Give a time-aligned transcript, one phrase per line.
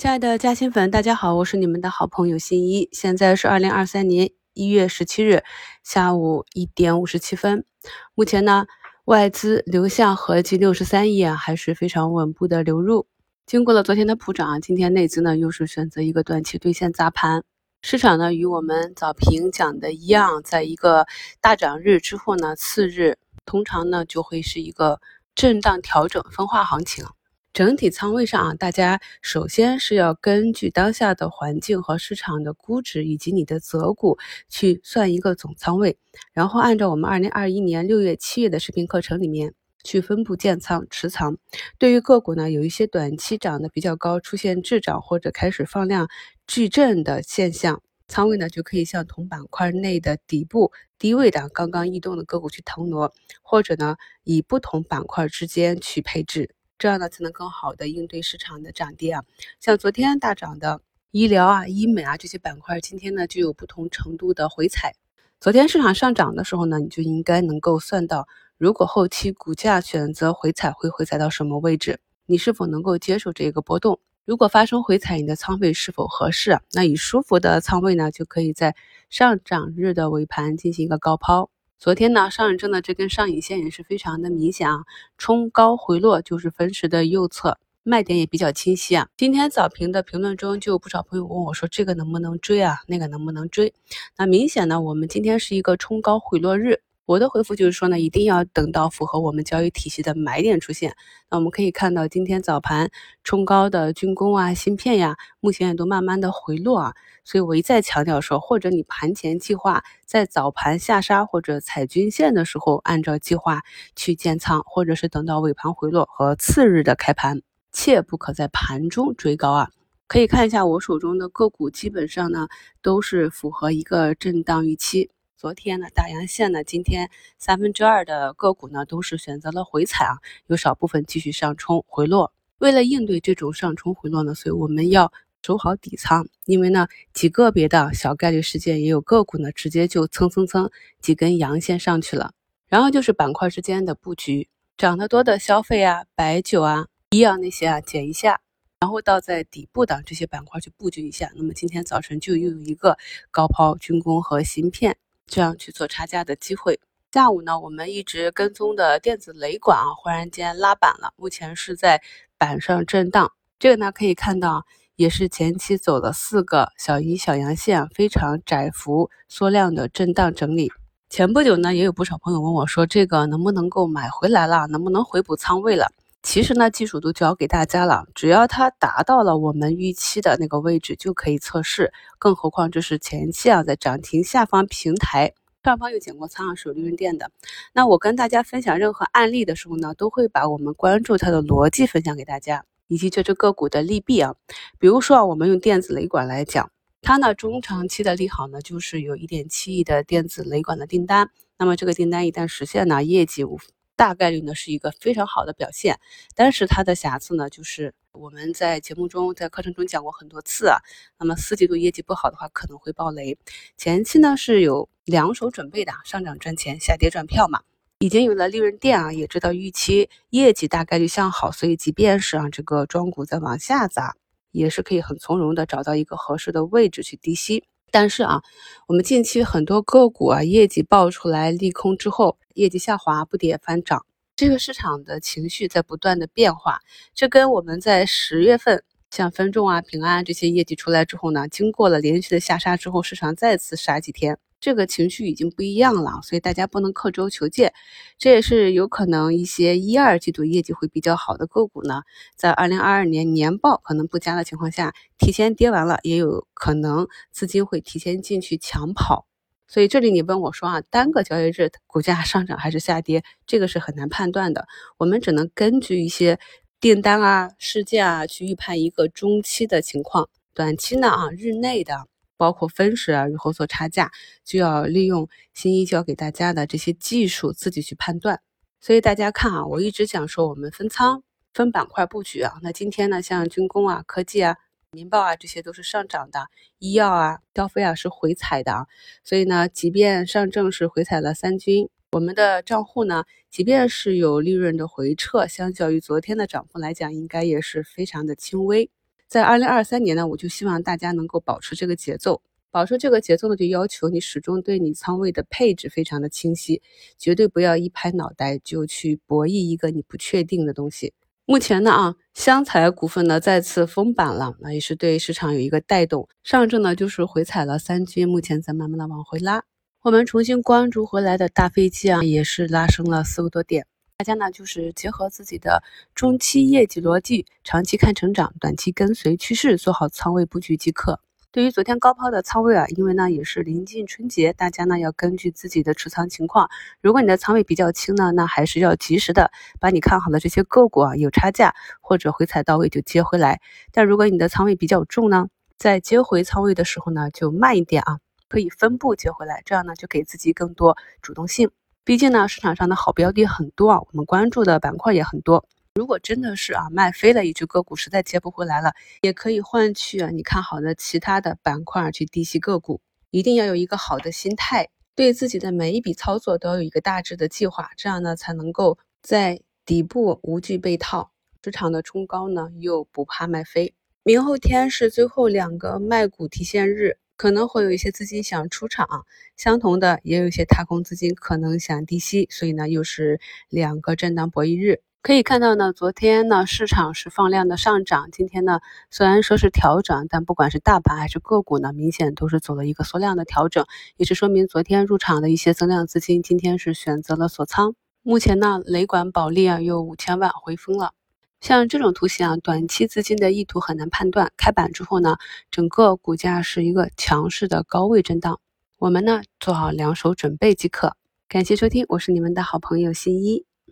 [0.00, 2.88] 亲爱的嘉兴粉，大家好，我是你们的好朋友新一。
[2.90, 5.44] 现在是二零二三年一月十七日
[5.84, 7.66] 下午一点五十七分。
[8.14, 8.64] 目前呢，
[9.04, 13.08] 外资流向合计六十三亿啊，还是非常稳步的流入。
[13.44, 17.44] 经过了昨天的普涨，今天内资呢又是选择一个短期兑现砸盘。
[17.82, 21.06] 市场呢与我们早评讲的一样，在一个
[21.42, 24.98] 大涨日之后呢，次日通常呢就会是一个
[25.34, 27.04] 震荡调整分化行情。
[27.52, 34.18] 整体仓位上啊，大家首先是要根据当下的环境和市场的估值以及你的择股
[34.48, 35.98] 去算一个总仓位，
[36.32, 41.38] 然后按照我们二零二一年六月、七月的视频课程里面去分布建仓持仓。
[41.76, 46.08] 对于个股呢，有一些短期涨得比较高，出现滞涨或者开始放量
[46.46, 50.70] 巨震的现象，仓位呢就可以向同板块内的底部
[51.00, 53.12] 低位的刚刚异动的个股去腾挪，
[53.42, 56.54] 或者呢以不同板块之间去配置。
[56.80, 59.22] 这样呢，才能更好的应对市场的涨跌啊。
[59.60, 60.80] 像昨天大涨的
[61.10, 64.94] 医疗啊、医美啊这些板块，今天呢就有不同程度的回踩。
[65.40, 72.00] 昨天市场上涨的时候呢，你就应该能够算到，如果后期股价选择回踩，会回踩到什么位置？
[72.24, 74.00] 你是否能够接受这个波动？
[74.24, 76.58] 如果发生回踩，你的仓位是否合适？
[76.72, 78.74] 那以舒服的仓位呢，就可以在
[79.10, 81.50] 上涨日的尾盘进行一个高抛。
[81.80, 84.84] 昨天呢，上影证的这根上影线也是非常的明显啊，
[85.16, 89.08] 冲高回落就是分时的右侧卖点也比较清晰啊。
[89.16, 92.82] 今天早评的评论中就有不少朋友问我说，这个能不能追啊？
[92.86, 93.72] 那个能不能追？
[94.18, 96.82] 那明显呢，我们今天是一个冲高回落日。
[97.10, 100.94] 我的回复就是说呢，一定要等到符合我们交易体系的买点出现。
[101.28, 102.88] 那我们可以看到，今天早盘
[103.24, 106.94] 冲高的军工啊、芯片呀，目前也都慢慢的回落啊。
[107.24, 113.62] 所以我一再强调说，或者你盘前计划在早盘下杀或者踩均线的时候，按照计划
[113.96, 119.70] 去建仓，或者是等到尾盘回落和次日的开盘，切不可在盘中追高啊。
[120.06, 122.46] 可以看一下我手中的个股，基本上呢
[122.80, 125.10] 都是符合一个震荡预期。
[125.40, 130.18] 昨天呢大阳线呢，今天三分之二的个股呢都是选择了回踩啊，
[130.48, 132.34] 有少部分继续上冲回落。
[132.58, 142.34] 为了应对这种上冲回落呢，所以我们要守好底仓，因为呢极个别的小概率事件也有个股呢直接就蹭蹭蹭几根阳线上去了。
[142.68, 144.46] 然后就是板块之间的布局，
[144.76, 148.42] 涨得多的消费啊、白酒啊、医药那些啊减一下，
[148.78, 151.30] 然后到在底部的这些板块去布局一下。
[151.34, 152.98] 那么今天早晨就又有一个
[153.30, 154.98] 高抛军工和芯片。
[155.30, 156.78] 这样去做差价的机会。
[157.12, 162.02] 下午呢，我们一直跟踪的电子雷管啊，忽然间拉板了，目前是在
[162.36, 163.32] 板上震荡。
[163.58, 170.70] 这个呢，可以看到也是前期走了四个小阴小阳线，非常窄幅缩量的震荡整理。
[171.08, 174.66] 前不久呢，也有不少朋友问我说，这个能不能够买回来了？
[174.68, 175.90] 能不能回补仓位了？
[176.22, 181.92] 其实呢，技术都教给大家了，只要它达到了我们预期的那个位置，就可以测试。
[182.18, 185.32] 更何况这是前期啊，在涨停下方平台
[185.64, 187.30] 上方有减过仓啊，是有利润垫的。
[187.72, 194.34] 那我跟大家分享任何案例的时候呢，都会把我们关注它的逻辑分享给大家，以及这只个股的利弊啊。
[194.78, 196.70] 比如说啊，我们用电子雷管来讲，
[197.00, 201.30] 它呢中长期的利好呢，就是有一点七亿的电子雷管的订单。
[201.56, 203.58] 那么这个订单一旦实现呢，业绩无。
[204.00, 206.00] 大概率呢是一个非常好的表现，
[206.34, 210.78] 但是它的瑕疵呢，就是我们在节目中、在课程中讲过很多次啊。
[211.18, 213.36] 那么四季度业绩不好的话，可能会爆雷。
[213.76, 217.60] 前期呢是有两手准备的，上涨赚钱，下跌赚票嘛。
[217.98, 224.16] 已经有了利润垫啊，也知道预期业绩大概率向好，所以即便是啊这个庄股在往下砸，
[224.50, 227.64] 也是可以很从容的找到一个合适的位置去低吸。
[227.90, 228.42] 但是啊，
[228.86, 234.06] 我们近期很多个股啊，业绩爆出来利空之后，业绩下滑不跌反涨，
[234.36, 236.80] 这个市场的情绪在不断的变化。
[237.14, 244.38] 这跟我们在十月份像分众啊、平安这些业绩出来之后呢，经过了连续的下杀之后，市场再次杀几天。
[244.60, 247.72] 这个情绪已经不一样了，所以大家不能刻舟求剑。
[248.18, 252.02] 这也是有可能一些一二季度业绩会比较好的个股呢，
[252.36, 259.26] 在二零二二年年报可能不佳的情况下，提前跌完了，也有可能资金会提前进去抢跑。
[259.66, 264.66] 所以这里你问我说啊，单个交易日股价上涨还是下跌，这个是很难判断的。
[264.98, 266.38] 我们只能根据一些
[266.80, 272.09] 订单啊、事件啊去预判一个中期的情况，短期呢啊日内的。
[272.40, 274.10] 包括分时啊，如何做差价，
[274.46, 278.40] 就要利用新一教给大家的这些技术自己去判断。
[278.80, 281.22] 所以大家看啊，我一直讲说我们分仓、
[281.52, 282.54] 分板块布局啊。
[282.62, 284.56] 那今天呢，像军工啊、科技啊、
[284.92, 286.40] 民报啊，这些都是上涨的；
[286.78, 288.86] 医药啊、消费啊是回踩的啊。
[289.22, 298.88] 所以呢，即便上证是回踩了三军，我们的账户呢，即便是有利润的回撤，相较于昨天的涨幅来讲，应该也是非常的轻微。
[299.30, 302.42] 在二零二三年呢，我就希望大家能够保持这个节奏。
[302.72, 306.82] 保持这个节奏呢，就要求你始终对你仓位的配置非常的清晰，
[307.16, 311.14] 绝对不要一拍脑袋就去博弈一个你不确定的东西。
[311.44, 316.28] 目前呢啊，湘财股份呢再次封板了，那也是对市场有一个带动。
[316.42, 319.62] 上证呢就是回踩了三均，目前在慢慢的往回拉。
[320.02, 323.86] 我们重新关注回来的大飞机啊，也是拉升了四个多点。
[324.20, 325.82] 大家呢就是结合自己的
[326.14, 331.22] 中期业绩逻辑，长期看成长，短期跟随趋势，做好仓位布局即可。
[331.50, 336.68] 对于昨天高抛的仓位啊，因为呢也是临近春节，大家呢要根据自己的持仓情况。
[337.00, 339.50] 如果你的仓位比较轻呢，那还是要及时的
[339.80, 343.62] 把你看好的这些个股啊，有差价或者回踩到位就接回来。
[343.90, 348.18] 但如果你的仓位比较重呢，在接回仓位的时候呢，就慢一点啊，
[348.50, 351.70] 可以分步接回来，这样呢就给自己更多主动性。
[352.02, 355.66] 毕竟呢，市场上的好标的很多啊，我们关注的板块也很多。
[355.94, 363.00] 如果真的是啊卖飞了一只个股，实在接不回来了，也可以换去啊你看好的其他的板块去低吸个股。
[363.30, 371.30] 一定要有一个好的心态，对自己的每一笔操作都要有一个大致的计划，这样呢才能够在底部无惧被套，
[371.62, 373.94] 市场的冲高呢又不怕卖飞。
[374.22, 379.24] 明后天是最后两个卖股提现日，可能会有一些资金想出场，
[379.56, 383.40] 相同的也有一些踏空资金可能想低吸，所以呢又是
[383.70, 385.00] 两个震荡博弈日。
[385.22, 393.86] 可以看到呢，昨天呢市场是放量的上涨，今天呢虽然说是调整，但不管是大盘还是个股呢，明显都是走了一个缩量的调整，
[394.18, 397.94] 也是说明昨天入场的一些增量资金今天是选择了锁仓。
[398.22, 401.14] 目前呢，雷管保利啊有五千万回封了，
[401.60, 404.50] 像这种图形啊，短期资金的意图很难判断。
[404.56, 405.36] 开板之后呢，
[405.70, 408.60] 整个股价是一个强势的高位震荡，
[408.98, 411.16] 我们呢做好两手准备即可。
[411.48, 413.69] 感谢收听，我是你们的好朋友新一。